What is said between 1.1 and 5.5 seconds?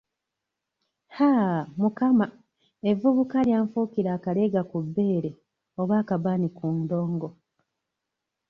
Haaa! Mukama, evvubuka lyanfuukira akaleega ku bbeere,